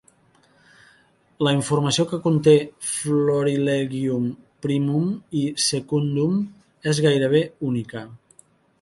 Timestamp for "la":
1.47-1.51